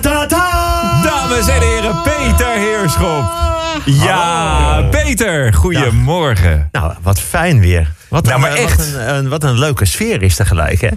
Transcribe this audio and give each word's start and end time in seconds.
Ta 0.00 0.26
ta! 0.26 1.00
Dames 1.02 1.48
en 1.48 1.60
heren, 1.62 2.02
Peter 2.02 2.52
Heerschop. 2.52 3.32
Ja, 3.84 4.82
Peter, 4.90 5.54
goedemorgen. 5.54 6.68
Nou, 6.72 6.92
wat 7.02 7.20
fijn 7.20 7.60
weer. 7.60 7.92
Wat, 8.08 8.24
Nou, 8.24 8.40
maar 8.40 8.50
een, 8.50 8.56
echt. 8.56 8.76
Wat 8.76 8.86
een, 9.02 9.14
een- 9.14 9.28
wat 9.28 9.44
een 9.44 9.58
leuke 9.58 9.84
sfeer 9.84 10.22
is 10.22 10.36
tegelijk, 10.36 10.80
hè? 10.80 10.88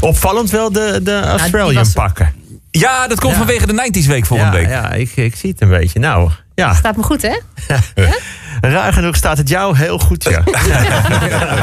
Opvallend 0.00 0.50
wel 0.50 0.72
de, 0.72 1.00
de 1.02 1.20
Australian 1.20 1.74
was- 1.74 1.92
pakken. 1.92 2.34
Ja, 2.70 3.06
dat 3.08 3.20
komt 3.20 3.32
Ja. 3.32 3.38
vanwege 3.38 3.66
de 3.66 3.72
90s 3.72 4.06
week 4.06 4.26
volgende 4.26 4.52
Ja, 4.56 4.62
week. 4.62 4.68
ja 4.72 4.92
ik, 4.92 5.16
ik 5.16 5.36
zie 5.36 5.50
het 5.50 5.60
een 5.60 5.68
beetje. 5.68 5.98
Nou, 5.98 6.30
ja. 6.56 6.74
Staat 6.74 6.96
me 6.96 7.02
goed, 7.02 7.22
hè? 7.22 7.36
Raar 8.60 8.92
genoeg 8.92 9.16
staat 9.16 9.38
het 9.38 9.48
jou 9.48 9.76
heel 9.76 9.98
goed, 9.98 10.24
ja. 10.24 10.42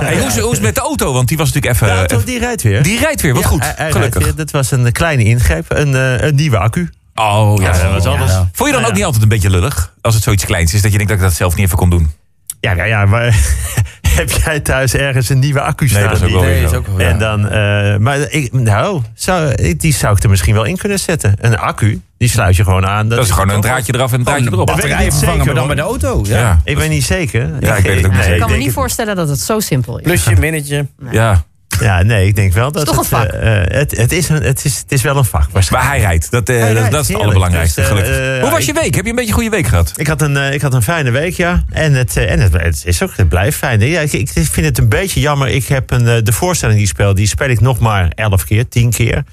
Hey, 0.03 0.17
hoe, 0.17 0.27
is, 0.27 0.37
hoe 0.37 0.45
is 0.51 0.57
het 0.57 0.61
met 0.61 0.75
de 0.75 0.81
auto? 0.81 1.13
Want 1.13 1.27
die 1.27 1.37
was 1.37 1.51
natuurlijk 1.53 1.73
even... 1.75 1.87
De 1.87 1.93
auto, 1.99 2.23
die 2.25 2.39
rijdt 2.39 2.61
weer. 2.61 2.83
die 2.83 2.99
rijdt 2.99 3.21
weer, 3.21 3.33
wat 3.33 3.43
Ja, 3.43 3.47
goed. 3.49 3.59
hij- 3.59 3.67
hij 3.69 3.77
rijdt 3.77 3.95
Gelukkig. 3.95 4.23
weer. 4.23 4.35
Dat 4.35 4.51
was 4.51 4.71
een 4.71 4.91
kleine 4.91 5.23
ingreep. 5.23 5.65
Een, 5.67 5.95
eh, 5.95 6.27
een 6.27 6.35
nieuwe 6.35 6.57
accu. 6.57 6.89
Oh, 7.15 7.61
ja. 7.61 7.71
dat 7.71 7.91
was 7.91 8.05
alles. 8.05 8.31
Vond 8.51 8.69
je 8.69 8.71
dan 8.71 8.71
Ja, 8.71 8.77
ook 8.79 8.87
ja. 8.87 8.93
niet 8.93 9.03
altijd 9.03 9.23
een 9.23 9.29
beetje 9.29 9.49
lullig? 9.49 9.93
Als 10.01 10.13
het 10.13 10.23
zoiets 10.23 10.45
kleins 10.45 10.73
is, 10.73 10.81
dat 10.81 10.91
je 10.91 10.97
denkt 10.97 11.11
dat 11.13 11.21
ik 11.21 11.27
dat 11.27 11.37
zelf 11.37 11.55
niet 11.55 11.65
even 11.65 11.77
kon 11.77 11.89
doen? 11.89 12.11
Ja, 12.59 12.71
ja, 12.71 12.83
ja 12.83 13.05
maar 13.05 13.35
heb 14.17 14.29
jij 14.31 14.59
thuis 14.59 14.93
ergens 14.93 15.29
een 15.29 15.39
nieuwe 15.39 15.61
accu 15.61 15.87
staan? 15.87 15.99
Nee, 16.01 16.09
dat 16.09 16.17
is 16.17 16.23
ook 16.23 16.31
wel 16.33 16.41
weer 16.41 16.49
Nee, 16.51 16.59
zo. 16.61 16.65
is 16.67 16.73
ook 16.73 16.87
wel, 16.87 16.99
ja. 16.99 17.07
En 17.07 17.19
dan, 17.19 17.49
eh, 17.49 17.97
maar 17.97 18.17
ik, 18.19 18.51
nou, 18.53 19.01
zou, 19.15 19.55
die 19.77 19.93
zou 19.93 20.15
ik 20.17 20.23
er 20.23 20.29
misschien 20.29 20.53
wel 20.53 20.63
in 20.63 20.77
kunnen 20.77 20.99
zetten. 20.99 21.33
Een 21.39 21.57
accu, 21.57 22.01
die 22.23 22.31
sluit 22.31 22.55
je 22.55 22.63
gewoon 22.63 22.85
aan. 22.87 23.09
Dat 23.09 23.19
is 23.19 23.31
gewoon 23.31 23.49
een 23.49 23.61
draadje 23.61 23.93
eraf 23.93 24.11
en 24.13 24.19
een 24.19 24.25
draadje 24.25 24.45
erop. 24.51 24.65
Batterijen 24.67 25.11
vervangen, 25.11 25.29
zeker, 25.35 25.45
maar 25.45 25.55
dan 25.55 25.67
met 25.67 25.77
de 25.77 25.83
auto. 25.83 26.21
Ja. 26.27 26.37
Ja, 26.39 26.61
Ik 26.63 26.77
weet 26.77 26.89
niet 26.89 27.03
zeker. 27.03 27.49
Ja, 27.59 27.75
ik 27.75 27.83
weet 27.83 27.95
het 27.95 28.05
ook 28.05 28.11
niet 28.11 28.11
nee, 28.11 28.11
zeker. 28.21 28.33
Ik 28.33 28.39
kan 28.39 28.49
me 28.49 28.55
niet 28.57 28.65
het- 28.65 28.75
voorstellen 28.75 29.15
dat 29.15 29.29
het 29.29 29.39
zo 29.39 29.59
simpel 29.59 29.97
is. 29.97 30.03
Plusje, 30.03 30.35
minnetje. 30.39 30.87
ja. 31.11 31.43
Ja, 31.79 32.01
nee, 32.01 32.27
ik 32.27 32.35
denk 32.35 32.53
wel 32.53 32.71
dat 32.71 32.85
toch 32.85 32.95
het, 32.95 33.03
een 33.03 33.09
vak? 33.17 33.27
eh, 33.27 33.61
eh, 33.63 33.67
het, 33.71 33.97
het, 33.97 34.11
is 34.11 34.29
een, 34.29 34.43
het, 34.43 34.65
is, 34.65 34.77
het 34.77 34.91
is 34.91 35.01
wel 35.01 35.17
een 35.17 35.25
vak 35.25 35.41
Maar 35.41 35.49
waarschijnlijk. 35.51 35.93
hij 35.93 36.01
rijdt. 36.01 36.31
Dat, 36.31 36.49
eh, 36.49 36.55
Hij 36.59 36.67
dat, 36.67 36.77
rijdt, 36.77 36.91
dat 36.91 37.01
is 37.01 37.07
het 37.07 37.17
allerbelangrijkste, 37.17 37.79
Dus, 37.79 37.89
gelukkig. 37.89 38.41
Hoe 38.41 38.49
was 38.49 38.59
ik- 38.59 38.65
je 38.65 38.73
week? 38.73 38.95
Heb 38.95 39.03
je 39.03 39.09
een 39.09 39.15
beetje 39.15 39.29
een 39.31 39.35
goede 39.37 39.49
week 39.49 39.67
gehad? 39.67 39.91
Ik 39.95 40.07
had, 40.07 40.21
een, 40.21 40.37
eh, 40.37 40.53
ik 40.53 40.61
had 40.61 40.73
een 40.73 40.81
fijne 40.83 41.11
week, 41.11 41.33
ja. 41.33 41.63
En 41.69 41.93
het, 41.93 42.17
en 42.17 42.39
het, 42.39 42.53
het 42.53 42.81
is 42.85 43.03
ook, 43.03 43.11
het 43.15 43.29
blijft 43.29 43.57
fijn. 43.57 43.79
Ja, 43.79 43.99
ik, 44.01 44.13
ik 44.13 44.29
vind 44.33 44.65
het 44.65 44.77
een 44.77 44.89
beetje 44.89 45.19
jammer. 45.19 45.47
Ik 45.47 45.65
heb 45.67 45.91
een, 45.91 46.23
de 46.23 46.31
voorstelling 46.33 46.77
die 46.77 46.87
ik 46.87 46.93
speel, 46.93 47.13
die 47.13 47.27
speel 47.27 47.49
ik 47.49 47.61
nog 47.61 47.79
maar 47.79 48.11
elf 48.15 48.43
keer, 48.45 48.67
tien 48.67 48.89
keer. 48.91 49.23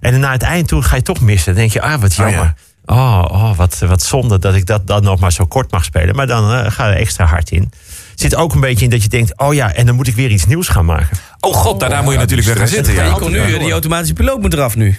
En 0.00 0.20
naar 0.20 0.32
het 0.32 0.42
eind 0.42 0.68
toe 0.68 0.82
ga 0.82 0.96
je 0.96 1.02
toch 1.02 1.20
missen. 1.20 1.52
Dan 1.52 1.60
denk 1.60 1.72
je, 1.72 1.80
ah, 1.82 2.00
wat 2.00 2.10
Oh, 2.10 2.16
jammer. 2.16 2.54
Oh, 2.84 3.24
oh 3.28 3.56
wat, 3.56 3.78
wat 3.78 4.02
zonde 4.02 4.38
dat 4.38 4.54
ik 4.54 4.66
dat 4.66 4.86
dan 4.86 5.02
nog 5.02 5.20
maar 5.20 5.32
zo 5.32 5.46
kort 5.46 5.70
mag 5.70 5.84
spelen. 5.84 6.16
Maar 6.16 6.26
dan 6.26 6.52
eh, 6.52 6.70
ga 6.70 6.88
je 6.88 6.94
extra 6.94 7.24
hard 7.24 7.50
in. 7.50 7.72
Zit 8.20 8.34
ook 8.36 8.54
een 8.54 8.60
beetje 8.60 8.84
in 8.84 8.90
dat 8.90 9.02
je 9.02 9.08
denkt, 9.08 9.32
oh 9.38 9.54
ja, 9.54 9.72
en 9.74 9.86
dan 9.86 9.94
moet 9.94 10.06
ik 10.06 10.14
weer 10.14 10.30
iets 10.30 10.46
nieuws 10.46 10.68
gaan 10.68 10.84
maken. 10.84 11.08
Oh 11.40 11.54
god, 11.54 11.80
daarna 11.80 12.02
moet 12.02 12.12
je 12.12 12.18
natuurlijk 12.18 12.48
weer 12.48 12.56
gaan 12.56 12.68
zitten. 12.68 12.94
Ja, 12.94 13.02
Ja. 13.04 13.14
ik 13.16 13.28
nu, 13.28 13.58
die 13.58 13.72
automatische 13.72 14.14
piloot 14.14 14.40
moet 14.40 14.52
eraf 14.52 14.76
nu. 14.76 14.94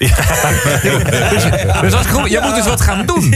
Dus 1.81 1.94
als 1.94 2.05
ik 2.05 2.11
goed, 2.11 2.30
jij 2.30 2.42
moet 2.42 2.55
dus 2.55 2.66
wat 2.66 2.81
gaan 2.81 3.05
doen. 3.05 3.33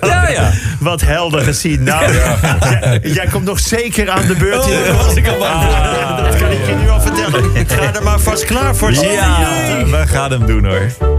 Ja, 0.00 0.28
ja. 0.28 0.50
Wat 0.80 1.00
helder 1.00 1.42
gezien. 1.42 1.82
Nou, 1.82 2.12
jij, 2.12 3.00
jij 3.18 3.26
komt 3.26 3.44
nog 3.44 3.58
zeker 3.60 4.10
aan 4.10 4.26
de 4.26 4.34
beurt 4.34 4.64
in 4.66 4.70
de 4.70 5.22
kort. 5.22 5.40
Ah, 5.42 6.16
dat 6.24 6.36
kan 6.36 6.50
ik 6.50 6.66
je 6.66 6.74
nu 6.80 6.88
al 6.90 7.00
vertellen. 7.00 7.66
Ga 7.66 7.94
er 7.94 8.02
maar 8.02 8.20
vast 8.20 8.44
klaar 8.44 8.76
voor 8.76 8.92
zitten. 8.92 9.12
Ja, 9.12 9.84
we 9.84 10.02
gaan 10.06 10.30
hem 10.30 10.46
doen 10.46 10.64
hoor. 10.64 11.17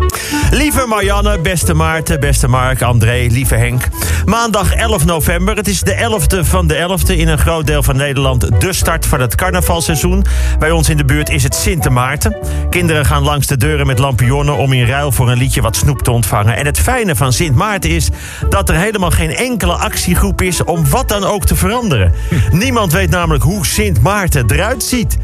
Lieve 0.52 0.86
Marianne, 0.88 1.40
beste 1.40 1.74
Maarten, 1.74 2.20
beste 2.20 2.48
Mark, 2.48 2.82
André, 2.82 3.28
lieve 3.32 3.56
Henk. 3.56 3.88
Maandag 4.26 4.74
11 4.74 5.06
november. 5.06 5.56
Het 5.56 5.68
is 5.68 5.82
de 5.82 5.96
11e 5.96 6.40
van 6.40 6.68
de 6.68 6.76
11e 6.76 7.18
in 7.18 7.28
een 7.28 7.38
groot 7.38 7.68
deel 7.68 7.84
van 7.84 7.96
Nederland. 7.96 8.62
De 8.62 8.74
start 8.74 9.06
van 9.06 9.22
het 9.22 9.36
carnavalseizoen. 9.36 10.26
Bij 10.60 10.72
ons 10.72 10.90
in 10.90 10.98
de 10.98 11.06
buurt 11.06 11.30
is 11.30 11.44
het 11.44 11.56
Sint 11.56 11.90
Maarten. 11.90 12.36
Kinderen 12.70 13.06
gaan 13.06 13.24
langs 13.24 13.48
de 13.48 13.58
deuren 13.58 13.88
met 13.88 14.00
lampionnen 14.00 14.58
om 14.58 14.74
in 14.74 14.86
ruil 14.86 15.12
voor 15.12 15.30
een 15.30 15.38
liedje 15.38 15.62
wat 15.62 15.76
snoep 15.76 16.02
te 16.02 16.12
ontvangen. 16.12 16.56
En 16.56 16.66
het 16.66 16.80
fijne 16.80 17.16
van 17.16 17.34
Sint 17.34 17.56
Maarten 17.56 17.90
is 17.90 18.10
dat 18.50 18.70
er 18.70 18.76
helemaal 18.76 19.12
geen 19.12 19.36
enkele 19.36 19.74
actiegroep 19.74 20.42
is 20.42 20.64
om 20.64 20.90
wat 20.90 21.10
dan 21.10 21.24
ook 21.24 21.46
te 21.46 21.56
veranderen. 21.56 22.14
Niemand 22.52 22.92
weet 22.92 23.10
namelijk 23.10 23.44
hoe 23.44 23.66
Sint 23.66 24.02
Maarten 24.02 24.52
eruit 24.52 24.84
ziet. 24.84 25.18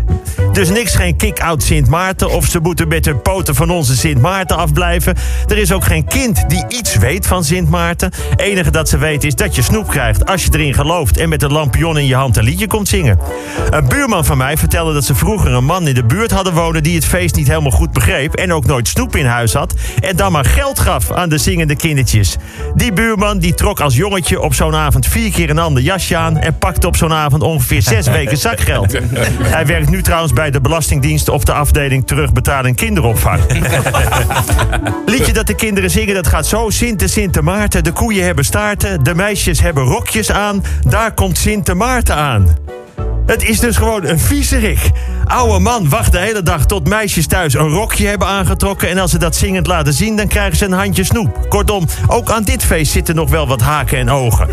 Dus 0.52 0.70
niks 0.70 0.96
geen 0.96 1.16
kick-out 1.16 1.64
Sint 1.64 1.88
Maarten 1.88 2.30
of 2.30 2.46
ze 2.46 2.60
moeten 2.60 2.88
met 2.88 3.06
hun 3.06 3.22
poten 3.22 3.56
van 3.56 3.70
onze 3.70 3.98
Sint 3.98 4.22
Maarten 4.22 4.58
afblijven. 4.58 5.15
Er 5.48 5.58
is 5.58 5.72
ook 5.72 5.84
geen 5.84 6.06
kind 6.06 6.50
die 6.50 6.66
iets 6.68 6.96
weet 6.96 7.28
van 7.28 7.44
Sint 7.44 7.70
Maarten. 7.70 8.12
enige 8.36 8.72
dat 8.72 8.90
ze 8.90 8.98
weet 8.98 9.24
is 9.24 9.36
dat 9.36 9.56
je 9.56 9.62
snoep 9.62 9.88
krijgt 9.88 10.26
als 10.26 10.44
je 10.44 10.50
erin 10.54 10.74
gelooft 10.74 11.18
en 11.18 11.30
met 11.30 11.44
een 11.44 11.52
lampion 11.52 11.98
in 11.98 12.06
je 12.06 12.16
hand 12.16 12.38
een 12.38 12.44
liedje 12.44 12.68
komt 12.68 12.88
zingen. 12.88 13.20
Een 13.70 13.88
buurman 13.88 14.26
van 14.26 14.38
mij 14.38 14.58
vertelde 14.58 14.94
dat 14.94 15.04
ze 15.04 15.16
vroeger 15.16 15.52
een 15.52 15.66
man 15.66 15.88
in 15.88 15.94
de 15.94 16.04
buurt 16.04 16.32
hadden 16.32 16.54
wonen 16.54 16.84
die 16.84 16.96
het 16.96 17.06
feest 17.06 17.36
niet 17.36 17.48
helemaal 17.48 17.72
goed 17.72 17.92
begreep 17.92 18.34
en 18.36 18.54
ook 18.54 18.66
nooit 18.66 18.88
snoep 18.88 19.16
in 19.16 19.26
huis 19.26 19.54
had 19.54 19.74
en 20.00 20.16
dan 20.16 20.32
maar 20.32 20.46
geld 20.46 20.80
gaf 20.80 21.12
aan 21.12 21.30
de 21.30 21.38
zingende 21.38 21.76
kindertjes. 21.76 22.36
Die 22.76 22.94
buurman 22.94 23.40
die 23.40 23.54
trok 23.54 23.80
als 23.80 23.96
jongetje 23.96 24.42
op 24.42 24.54
zo'n 24.54 24.76
avond 24.76 25.08
vier 25.08 25.32
keer 25.32 25.50
een 25.50 25.60
ander 25.60 25.84
jasje 25.84 26.16
aan 26.18 26.38
en 26.38 26.58
pakte 26.58 26.88
op 26.88 26.96
zo'n 26.96 27.14
avond 27.14 27.44
ongeveer 27.44 27.82
zes 27.82 28.08
weken 28.18 28.38
zakgeld. 28.38 28.98
Hij 29.44 29.66
werkt 29.66 29.90
nu 29.90 30.02
trouwens 30.02 30.34
bij 30.34 30.52
de 30.52 30.62
Belastingdienst 30.62 31.30
op 31.30 31.46
de 31.46 31.54
afdeling 31.54 32.08
terugbetaling 32.08 32.76
kinderopvang. 32.76 33.42
Liedje 35.06 35.34
dat 35.34 35.48
de 35.48 35.56
kinderen 35.56 35.90
zingen, 35.90 36.14
dat 36.16 36.28
gaat 36.28 36.46
zo. 36.46 36.70
Sinte, 36.70 37.08
Sinte 37.08 37.42
Maarten, 37.42 37.84
de 37.84 37.92
koeien 37.92 38.24
hebben 38.24 38.46
staarten, 38.46 39.04
de 39.04 39.16
meisjes 39.16 39.60
hebben 39.60 39.84
rokjes 39.84 40.32
aan. 40.32 40.64
Daar 40.88 41.14
komt 41.14 41.38
Sinte 41.38 41.74
Maarten 41.74 42.16
aan. 42.16 42.56
Het 43.26 43.44
is 43.44 43.60
dus 43.60 43.78
gewoon 43.78 44.06
een 44.06 44.20
viezerik. 44.20 44.92
Oude 45.26 45.60
man 45.60 45.90
wacht 45.90 46.12
de 46.12 46.20
hele 46.20 46.44
dag 46.44 46.66
tot 46.66 46.88
meisjes 46.88 47.28
thuis 47.28 47.54
een 47.54 47.70
rokje 47.70 48.08
hebben 48.08 48.28
aangetrokken... 48.28 48.90
en 48.90 48.98
als 48.98 49.12
ze 49.12 49.18
dat 49.18 49.36
zingend 49.36 49.68
laten 49.68 49.94
zien, 49.94 50.16
dan 50.16 50.28
krijgen 50.28 50.58
ze 50.58 50.66
een 50.66 50.72
handje 50.72 51.04
snoep. 51.04 51.50
Kortom, 51.50 51.88
ook 52.08 52.32
aan 52.32 52.44
dit 52.44 52.66
feest 52.66 52.92
zitten 52.92 53.16
nog 53.16 53.30
wel 53.30 53.48
wat 53.48 53.62
haken 53.62 53.98
en 53.98 54.10
ogen. 54.10 54.48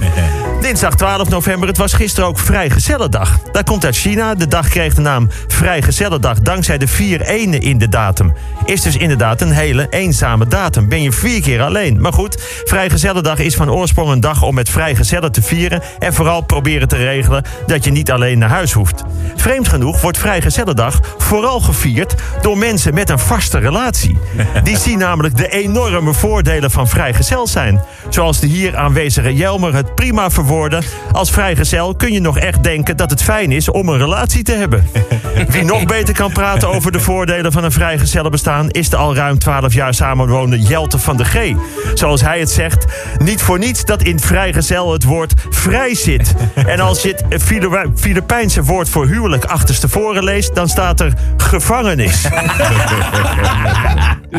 Dinsdag 0.60 0.94
12 0.94 1.28
november, 1.28 1.68
het 1.68 1.76
was 1.76 1.92
gisteren 1.92 2.28
ook 2.28 2.38
Vrijgezellendag. 2.38 3.38
Dat 3.52 3.64
komt 3.64 3.84
uit 3.84 3.96
China. 3.96 4.34
De 4.34 4.48
dag 4.48 4.68
kreeg 4.68 4.94
de 4.94 5.00
naam 5.00 5.28
Vrijgezellendag 5.46 6.40
dankzij 6.40 6.78
de 6.78 6.86
vier 6.86 7.20
enen 7.20 7.60
in 7.60 7.78
de 7.78 7.88
datum. 7.88 8.32
Is 8.64 8.82
dus 8.82 8.96
inderdaad 8.96 9.40
een 9.40 9.50
hele 9.50 9.86
eenzame 9.90 10.46
datum. 10.46 10.88
Ben 10.88 11.02
je 11.02 11.12
vier 11.12 11.40
keer 11.40 11.62
alleen. 11.62 12.00
Maar 12.00 12.12
goed, 12.12 12.62
Vrijgezellendag 12.64 13.38
is 13.38 13.54
van 13.54 13.70
oorsprong 13.70 14.10
een 14.10 14.20
dag 14.20 14.42
om 14.42 14.54
met 14.54 14.68
vrijgezellen 14.68 15.32
te 15.32 15.42
vieren... 15.42 15.82
en 15.98 16.14
vooral 16.14 16.40
proberen 16.40 16.88
te 16.88 16.96
regelen 16.96 17.44
dat 17.66 17.84
je 17.84 17.90
niet 17.90 18.10
alleen 18.10 18.38
naar 18.38 18.48
huis 18.48 18.61
hoeft. 18.70 19.02
Vreemd 19.36 19.68
genoeg 19.68 20.00
wordt 20.00 20.18
Vrijgezellendag 20.18 21.00
vooral 21.18 21.60
gevierd 21.60 22.14
door 22.42 22.58
mensen 22.58 22.94
met 22.94 23.10
een 23.10 23.18
vaste 23.18 23.58
relatie. 23.58 24.18
Die 24.64 24.76
zien 24.76 24.98
namelijk 24.98 25.36
de 25.36 25.48
enorme 25.48 26.12
voordelen 26.12 26.70
van 26.70 26.88
vrijgezel 26.88 27.46
zijn. 27.46 27.80
Zoals 28.08 28.40
de 28.40 28.46
hier 28.46 28.76
aanwezige 28.76 29.34
Jelmer 29.34 29.74
het 29.74 29.94
prima 29.94 30.30
verwoordde. 30.30 30.82
Als 31.12 31.30
vrijgezel 31.30 31.94
kun 31.94 32.12
je 32.12 32.20
nog 32.20 32.38
echt 32.38 32.62
denken 32.62 32.96
dat 32.96 33.10
het 33.10 33.22
fijn 33.22 33.52
is 33.52 33.68
om 33.68 33.88
een 33.88 33.98
relatie 33.98 34.42
te 34.42 34.52
hebben. 34.52 34.88
Wie 35.48 35.64
nog 35.64 35.84
beter 35.84 36.14
kan 36.14 36.32
praten 36.32 36.68
over 36.68 36.92
de 36.92 37.00
voordelen 37.00 37.52
van 37.52 37.64
een 37.64 37.72
vrijgezellenbestaan... 37.72 38.70
is 38.70 38.88
de 38.88 38.96
al 38.96 39.14
ruim 39.14 39.38
12 39.38 39.72
jaar 39.72 39.94
samenwonende 39.94 40.66
Jelte 40.66 40.98
van 40.98 41.16
de 41.16 41.24
G. 41.24 41.54
Zoals 41.94 42.20
hij 42.20 42.38
het 42.38 42.50
zegt, 42.50 42.84
niet 43.18 43.42
voor 43.42 43.58
niets 43.58 43.84
dat 43.84 44.02
in 44.02 44.20
vrijgezel 44.20 44.92
het 44.92 45.04
woord 45.04 45.32
vrij 45.50 45.94
zit. 45.94 46.34
En 46.66 46.80
als 46.80 47.02
je 47.02 47.08
het 47.28 47.42
Fili- 47.42 47.90
Filipijnse 47.94 48.62
woord 48.62 48.88
voor 48.88 49.06
huwelijk 49.06 49.21
achterstevoren 49.30 50.24
leest... 50.24 50.54
dan 50.54 50.68
staat 50.68 51.00
er 51.00 51.12
gevangenis. 51.36 52.28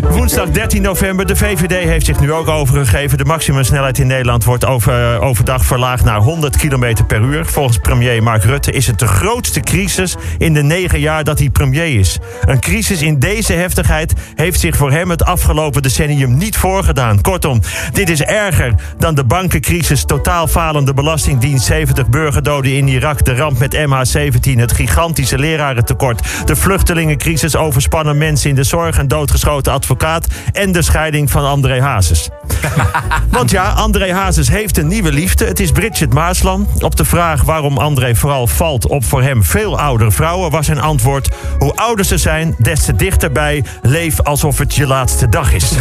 Woensdag 0.09 0.49
13 0.49 0.81
november. 0.81 1.25
De 1.25 1.35
VVD 1.35 1.83
heeft 1.83 2.05
zich 2.05 2.19
nu 2.19 2.31
ook 2.31 2.47
overgegeven. 2.47 3.17
De 3.17 3.25
maximumsnelheid 3.25 3.99
in 3.99 4.07
Nederland 4.07 4.43
wordt 4.43 4.65
over, 4.65 5.19
overdag 5.19 5.65
verlaagd 5.65 6.03
naar 6.03 6.19
100 6.19 6.57
km 6.57 6.95
per 7.07 7.21
uur. 7.21 7.45
Volgens 7.45 7.77
premier 7.77 8.23
Mark 8.23 8.43
Rutte 8.43 8.71
is 8.71 8.87
het 8.87 8.99
de 8.99 9.07
grootste 9.07 9.59
crisis 9.59 10.15
in 10.37 10.53
de 10.53 10.63
negen 10.63 10.99
jaar 10.99 11.23
dat 11.23 11.39
hij 11.39 11.49
premier 11.49 11.99
is. 11.99 12.19
Een 12.41 12.59
crisis 12.59 13.01
in 13.01 13.19
deze 13.19 13.53
heftigheid 13.53 14.13
heeft 14.35 14.59
zich 14.59 14.75
voor 14.75 14.91
hem 14.91 15.09
het 15.09 15.25
afgelopen 15.25 15.81
decennium 15.81 16.37
niet 16.37 16.57
voorgedaan. 16.57 17.21
Kortom, 17.21 17.61
dit 17.91 18.09
is 18.09 18.21
erger 18.21 18.73
dan 18.97 19.15
de 19.15 19.23
bankencrisis, 19.23 20.05
totaal 20.05 20.47
falende 20.47 20.93
belastingdienst, 20.93 21.65
70 21.65 22.09
burgerdoden 22.09 22.71
in 22.71 22.87
Irak, 22.87 23.25
de 23.25 23.35
ramp 23.35 23.59
met 23.59 23.75
MH17, 23.75 24.51
het 24.55 24.72
gigantische 24.73 25.37
lerarentekort, 25.37 26.21
de 26.45 26.55
vluchtelingencrisis, 26.55 27.55
overspannen 27.55 28.17
mensen 28.17 28.49
in 28.49 28.55
de 28.55 28.63
zorg, 28.63 28.97
een 28.97 29.07
doodgeschoten 29.07 29.71
advocaat 29.71 30.27
en 30.51 30.71
de 30.71 30.81
scheiding 30.81 31.31
van 31.31 31.45
André 31.45 31.81
Hazes. 31.81 32.29
Want 33.29 33.51
ja, 33.51 33.69
André 33.69 34.13
Hazes 34.13 34.49
heeft 34.49 34.77
een 34.77 34.87
nieuwe 34.87 35.11
liefde. 35.11 35.45
Het 35.45 35.59
is 35.59 35.71
Bridget 35.71 36.13
Maasland. 36.13 36.83
Op 36.83 36.95
de 36.95 37.05
vraag 37.05 37.43
waarom 37.43 37.77
André 37.77 38.15
vooral 38.15 38.47
valt 38.47 38.87
op 38.87 39.05
voor 39.05 39.21
hem 39.21 39.43
veel 39.43 39.79
oudere 39.79 40.11
vrouwen... 40.11 40.51
was 40.51 40.65
zijn 40.65 40.79
antwoord, 40.81 41.29
hoe 41.59 41.75
ouder 41.75 42.05
ze 42.05 42.17
zijn, 42.17 42.55
des 42.57 42.85
te 42.85 42.95
dichterbij... 42.95 43.63
leef 43.81 44.21
alsof 44.21 44.57
het 44.57 44.75
je 44.75 44.87
laatste 44.87 45.29
dag 45.29 45.53
is. 45.53 45.71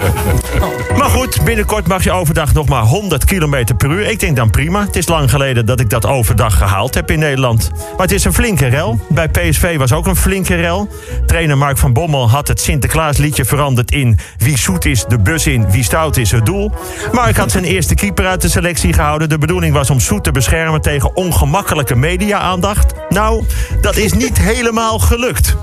maar 0.98 1.10
goed, 1.10 1.44
binnenkort 1.44 1.86
mag 1.86 2.04
je 2.04 2.12
overdag 2.12 2.52
nog 2.52 2.68
maar 2.68 2.82
100 2.82 3.24
km 3.24 3.64
per 3.76 3.90
uur. 3.90 4.10
Ik 4.10 4.20
denk 4.20 4.36
dan 4.36 4.50
prima. 4.50 4.80
Het 4.80 4.96
is 4.96 5.08
lang 5.08 5.30
geleden 5.30 5.66
dat 5.66 5.80
ik 5.80 5.90
dat 5.90 6.06
overdag 6.06 6.58
gehaald 6.58 6.94
heb 6.94 7.10
in 7.10 7.18
Nederland. 7.18 7.70
Maar 8.00 8.08
het 8.08 8.18
is 8.18 8.24
een 8.24 8.34
flinke 8.34 8.66
rel. 8.66 9.00
Bij 9.08 9.28
PSV 9.28 9.76
was 9.76 9.92
ook 9.92 10.06
een 10.06 10.16
flinke 10.16 10.54
rel. 10.54 10.88
Trainer 11.26 11.58
Mark 11.58 11.78
van 11.78 11.92
Bommel 11.92 12.30
had 12.30 12.48
het 12.48 12.60
Sinterklaasliedje 12.60 13.44
veranderd 13.44 13.90
in... 13.90 14.18
Wie 14.36 14.58
zoet 14.58 14.84
is, 14.84 15.04
de 15.04 15.18
bus 15.18 15.46
in, 15.46 15.70
wie 15.70 15.82
stout 15.82 16.16
is, 16.16 16.30
het 16.30 16.46
doel. 16.46 16.72
Mark 17.12 17.36
had 17.36 17.50
zijn 17.50 17.64
eerste 17.64 17.94
keeper 17.94 18.26
uit 18.26 18.40
de 18.40 18.48
selectie 18.48 18.92
gehouden. 18.92 19.28
De 19.28 19.38
bedoeling 19.38 19.74
was 19.74 19.90
om 19.90 20.00
Soet 20.00 20.24
te 20.24 20.32
beschermen 20.32 20.80
tegen 20.80 21.16
ongemakkelijke 21.16 21.94
media-aandacht. 21.94 22.92
Nou, 23.08 23.44
dat 23.80 23.96
is 23.96 24.12
niet 24.12 24.38
helemaal 24.38 24.98
gelukt. 24.98 25.56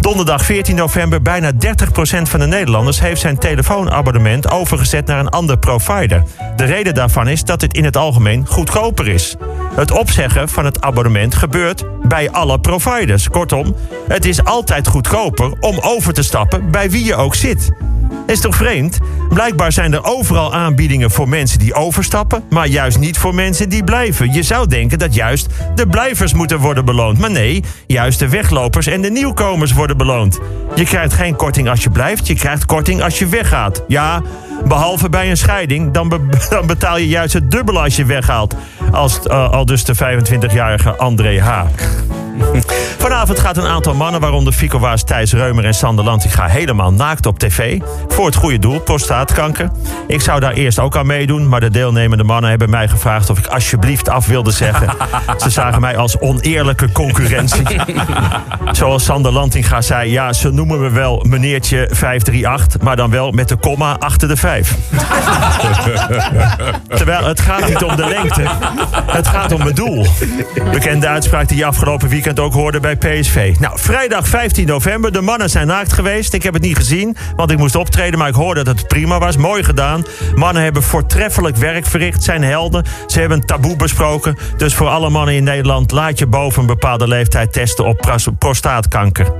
Donderdag 0.00 0.44
14 0.44 0.76
november, 0.76 1.22
bijna 1.22 1.52
30% 1.52 1.56
van 2.22 2.40
de 2.40 2.46
Nederlanders... 2.46 3.00
heeft 3.00 3.20
zijn 3.20 3.38
telefoonabonnement 3.38 4.50
overgezet 4.50 5.06
naar 5.06 5.18
een 5.18 5.28
ander 5.28 5.58
provider. 5.58 6.22
De 6.56 6.64
reden 6.64 6.94
daarvan 6.94 7.28
is 7.28 7.44
dat 7.44 7.60
het 7.60 7.74
in 7.74 7.84
het 7.84 7.96
algemeen 7.96 8.46
goedkoper 8.46 9.08
is. 9.08 9.36
Het 9.74 9.90
opzeggen 9.90 10.48
van 10.48 10.64
het 10.64 10.80
abonnement 10.80 11.34
gebeurt 11.34 11.84
bij 12.02 12.30
alle 12.30 12.60
providers. 12.60 13.28
Kortom, 13.28 13.76
het 14.08 14.24
is 14.24 14.44
altijd 14.44 14.88
goedkoper 14.88 15.52
om 15.60 15.78
over 15.78 16.12
te 16.12 16.22
stappen 16.22 16.70
bij 16.70 16.90
wie 16.90 17.04
je 17.04 17.14
ook 17.14 17.34
zit. 17.34 17.70
Is 18.30 18.40
toch 18.40 18.56
vreemd? 18.56 18.98
Blijkbaar 19.28 19.72
zijn 19.72 19.92
er 19.92 20.04
overal 20.04 20.54
aanbiedingen 20.54 21.10
voor 21.10 21.28
mensen 21.28 21.58
die 21.58 21.74
overstappen, 21.74 22.44
maar 22.50 22.66
juist 22.66 22.98
niet 22.98 23.18
voor 23.18 23.34
mensen 23.34 23.68
die 23.68 23.84
blijven. 23.84 24.32
Je 24.32 24.42
zou 24.42 24.66
denken 24.66 24.98
dat 24.98 25.14
juist 25.14 25.46
de 25.74 25.86
blijvers 25.86 26.34
moeten 26.34 26.58
worden 26.58 26.84
beloond. 26.84 27.18
Maar 27.18 27.30
nee, 27.30 27.64
juist 27.86 28.18
de 28.18 28.28
weglopers 28.28 28.86
en 28.86 29.02
de 29.02 29.10
nieuwkomers 29.10 29.72
worden 29.72 29.96
beloond. 29.96 30.38
Je 30.74 30.84
krijgt 30.84 31.12
geen 31.12 31.36
korting 31.36 31.68
als 31.68 31.82
je 31.82 31.90
blijft, 31.90 32.26
je 32.26 32.34
krijgt 32.34 32.66
korting 32.66 33.02
als 33.02 33.18
je 33.18 33.26
weggaat. 33.26 33.84
Ja, 33.88 34.22
behalve 34.66 35.08
bij 35.08 35.30
een 35.30 35.36
scheiding, 35.36 35.92
dan, 35.92 36.08
dan 36.50 36.66
betaal 36.66 36.98
je 36.98 37.08
juist 37.08 37.32
het 37.32 37.50
dubbele 37.50 37.78
als 37.78 37.96
je 37.96 38.04
weghaalt. 38.04 38.54
Als 38.92 39.20
eh, 39.22 39.50
al 39.50 39.64
dus 39.64 39.84
de 39.84 39.94
25-jarige 39.94 40.96
André 40.96 41.40
H. 41.40 41.62
Vanavond 42.98 43.40
gaat 43.40 43.56
een 43.56 43.66
aantal 43.66 43.94
mannen, 43.94 44.20
waaronder 44.20 44.52
Fico 44.52 44.78
Waas, 44.78 45.02
Thijs 45.02 45.32
Reumer 45.32 45.64
en 45.64 45.74
Sander 45.74 46.04
Lantinga, 46.04 46.46
helemaal 46.46 46.92
naakt 46.92 47.26
op 47.26 47.38
tv. 47.38 47.80
Voor 48.08 48.26
het 48.26 48.34
goede 48.34 48.58
doel, 48.58 48.80
prostaatkanker. 48.80 49.70
Ik 50.06 50.20
zou 50.20 50.40
daar 50.40 50.52
eerst 50.52 50.78
ook 50.78 50.96
aan 50.96 51.06
meedoen, 51.06 51.48
maar 51.48 51.60
de 51.60 51.70
deelnemende 51.70 52.24
mannen 52.24 52.50
hebben 52.50 52.70
mij 52.70 52.88
gevraagd 52.88 53.30
of 53.30 53.38
ik 53.38 53.46
alsjeblieft 53.46 54.08
af 54.08 54.26
wilde 54.26 54.50
zeggen. 54.50 54.88
Ze 55.42 55.50
zagen 55.50 55.80
mij 55.80 55.96
als 55.96 56.18
oneerlijke 56.18 56.92
concurrentie. 56.92 57.66
Zoals 58.72 59.04
Sander 59.04 59.32
Lantinga 59.32 59.80
zei, 59.80 60.10
ja, 60.10 60.32
ze 60.32 60.50
noemen 60.50 60.80
me 60.80 60.90
wel 60.90 61.24
meneertje 61.28 61.88
538, 61.90 62.80
maar 62.80 62.96
dan 62.96 63.10
wel 63.10 63.30
met 63.30 63.48
de 63.48 63.56
komma 63.56 63.96
achter 63.98 64.28
de 64.28 64.36
5. 64.36 64.76
Terwijl 66.98 67.24
het 67.24 67.40
gaat 67.40 67.68
niet 67.68 67.82
om 67.82 67.96
de 67.96 68.06
lengte, 68.06 68.42
het 69.06 69.26
gaat 69.26 69.52
om 69.52 69.60
het 69.60 69.76
doel. 69.76 70.06
Bekende 70.72 71.08
uitspraak 71.08 71.48
die 71.48 71.56
je 71.56 71.64
afgelopen 71.64 72.08
weekend 72.08 72.40
ook 72.40 72.52
hoorde 72.52 72.80
bij 72.80 72.96
PSV. 72.96 73.56
Nou, 73.58 73.78
vrijdag 73.78 74.28
15 74.28 74.66
november, 74.66 75.12
de 75.12 75.20
mannen 75.20 75.50
zijn 75.50 75.66
naakt 75.66 75.92
geweest. 75.92 76.32
Ik 76.32 76.42
heb 76.42 76.54
het 76.54 76.62
niet 76.62 76.76
gezien, 76.76 77.16
want 77.36 77.50
ik 77.50 77.58
moest 77.58 77.74
optreden, 77.74 78.18
maar 78.18 78.28
ik 78.28 78.34
hoorde 78.34 78.64
dat 78.64 78.78
het 78.78 78.88
prima 78.88 79.18
was. 79.18 79.36
Mooi 79.36 79.64
gedaan. 79.64 80.04
Mannen 80.34 80.62
hebben 80.62 80.82
voortreffelijk 80.82 81.56
werk 81.56 81.86
verricht, 81.86 82.22
zijn 82.22 82.42
helden. 82.42 82.84
Ze 83.06 83.20
hebben 83.20 83.38
een 83.38 83.46
taboe 83.46 83.76
besproken. 83.76 84.36
Dus 84.56 84.74
voor 84.74 84.88
alle 84.88 85.10
mannen 85.10 85.34
in 85.34 85.44
Nederland, 85.44 85.90
laat 85.90 86.18
je 86.18 86.26
boven 86.26 86.60
een 86.60 86.66
bepaalde 86.66 87.08
leeftijd 87.08 87.52
testen 87.52 87.86
op 87.86 88.18
prostaatkanker. 88.38 89.32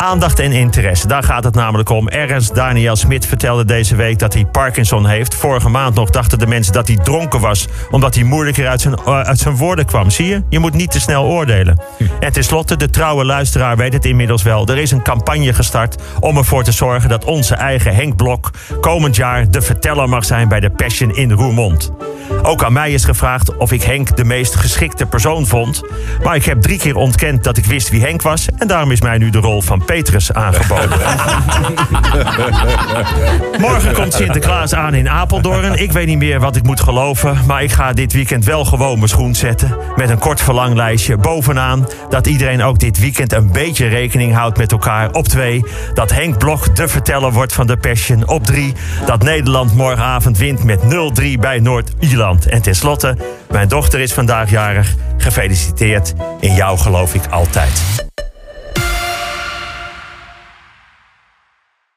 Aandacht 0.00 0.38
en 0.38 0.52
interesse, 0.52 1.06
daar 1.06 1.22
gaat 1.22 1.44
het 1.44 1.54
namelijk 1.54 1.88
om. 1.88 2.08
Ernst 2.08 2.54
Daniel 2.54 2.96
Smit 2.96 3.26
vertelde 3.26 3.64
deze 3.64 3.96
week 3.96 4.18
dat 4.18 4.34
hij 4.34 4.44
Parkinson 4.44 5.06
heeft. 5.06 5.34
Vorige 5.34 5.68
maand 5.68 5.94
nog 5.94 6.10
dachten 6.10 6.38
de 6.38 6.46
mensen 6.46 6.72
dat 6.72 6.86
hij 6.86 6.96
dronken 6.96 7.40
was... 7.40 7.66
omdat 7.90 8.14
hij 8.14 8.24
moeilijker 8.24 8.68
uit 8.68 8.80
zijn, 8.80 8.94
eh, 8.94 9.20
uit 9.20 9.38
zijn 9.38 9.56
woorden 9.56 9.86
kwam. 9.86 10.10
Zie 10.10 10.26
je? 10.26 10.42
Je 10.48 10.58
moet 10.58 10.74
niet 10.74 10.90
te 10.90 11.00
snel 11.00 11.24
oordelen. 11.24 11.80
En 12.20 12.32
tenslotte, 12.32 12.76
de 12.76 12.90
trouwe 12.90 13.24
luisteraar 13.24 13.76
weet 13.76 13.92
het 13.92 14.04
inmiddels 14.04 14.42
wel. 14.42 14.66
Er 14.66 14.78
is 14.78 14.90
een 14.90 15.02
campagne 15.02 15.52
gestart 15.52 16.02
om 16.20 16.36
ervoor 16.36 16.64
te 16.64 16.72
zorgen... 16.72 17.08
dat 17.08 17.24
onze 17.24 17.54
eigen 17.54 17.94
Henk 17.94 18.16
Blok 18.16 18.50
komend 18.80 19.16
jaar 19.16 19.50
de 19.50 19.62
verteller 19.62 20.08
mag 20.08 20.24
zijn... 20.24 20.48
bij 20.48 20.60
de 20.60 20.70
Passion 20.70 21.14
in 21.14 21.32
Roermond. 21.32 21.92
Ook 22.42 22.64
aan 22.64 22.72
mij 22.72 22.92
is 22.92 23.04
gevraagd 23.04 23.56
of 23.56 23.72
ik 23.72 23.82
Henk 23.82 24.16
de 24.16 24.24
meest 24.24 24.54
geschikte 24.54 25.06
persoon 25.06 25.46
vond. 25.46 25.82
Maar 26.22 26.34
ik 26.34 26.44
heb 26.44 26.62
drie 26.62 26.78
keer 26.78 26.96
ontkend 26.96 27.44
dat 27.44 27.56
ik 27.56 27.64
wist 27.64 27.90
wie 27.90 28.02
Henk 28.02 28.22
was. 28.22 28.48
En 28.56 28.66
daarom 28.66 28.90
is 28.90 29.00
mij 29.00 29.18
nu 29.18 29.30
de 29.30 29.38
rol 29.38 29.60
van 29.60 29.84
Petrus 29.90 30.32
aangeboden. 30.32 30.98
Morgen 33.60 33.92
komt 33.92 34.14
Sinterklaas 34.14 34.74
aan 34.74 34.94
in 34.94 35.08
Apeldoorn. 35.08 35.74
Ik 35.74 35.92
weet 35.92 36.06
niet 36.06 36.18
meer 36.18 36.40
wat 36.40 36.56
ik 36.56 36.62
moet 36.62 36.80
geloven. 36.80 37.38
Maar 37.46 37.62
ik 37.62 37.72
ga 37.72 37.92
dit 37.92 38.12
weekend 38.12 38.44
wel 38.44 38.64
gewoon 38.64 38.96
mijn 38.96 39.08
schoen 39.08 39.34
zetten. 39.34 39.76
Met 39.96 40.10
een 40.10 40.18
kort 40.18 40.40
verlanglijstje 40.40 41.16
bovenaan. 41.16 41.88
Dat 42.08 42.26
iedereen 42.26 42.62
ook 42.62 42.78
dit 42.78 42.98
weekend 42.98 43.32
een 43.32 43.52
beetje 43.52 43.86
rekening 43.86 44.34
houdt 44.34 44.58
met 44.58 44.72
elkaar. 44.72 45.12
Op 45.12 45.28
twee, 45.28 45.64
dat 45.94 46.10
Henk 46.10 46.38
Blok 46.38 46.76
de 46.76 46.88
verteller 46.88 47.32
wordt 47.32 47.52
van 47.52 47.66
de 47.66 47.76
Passion. 47.76 48.28
Op 48.28 48.46
drie, 48.46 48.74
dat 49.06 49.22
Nederland 49.22 49.74
morgenavond 49.74 50.38
wint 50.38 50.64
met 50.64 50.80
0-3 51.20 51.38
bij 51.40 51.58
Noord-Ierland. 51.58 52.46
En 52.46 52.62
tenslotte, 52.62 53.16
mijn 53.50 53.68
dochter 53.68 54.00
is 54.00 54.12
vandaag 54.12 54.50
jarig. 54.50 54.94
Gefeliciteerd. 55.16 56.14
In 56.40 56.54
jou 56.54 56.78
geloof 56.78 57.14
ik 57.14 57.26
altijd. 57.30 58.08